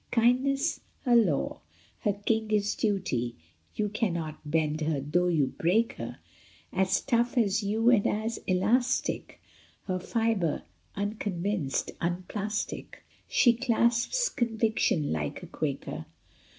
[0.09, 1.61] Kindness her law;
[1.99, 3.35] her king is duty.
[3.75, 6.17] You cannot bend her though you break her;
[6.73, 9.39] As tough as yew and as elastic
[9.83, 10.63] Her fibre;
[10.95, 16.07] unconvinced, unplastic, She clasps conviction like a Quaker.